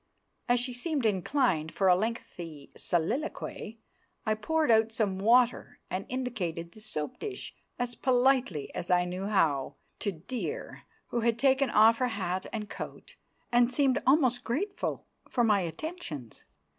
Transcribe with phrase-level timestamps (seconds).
[0.49, 3.77] As she seemed inclined for a lengthy soliloquy,
[4.25, 9.27] I poured out some water and indicated the soap dish, as politely as I knew
[9.27, 13.15] how, to Dear, who had taken off her hat and coat,
[13.51, 16.45] and seemed almost grateful for my attentions.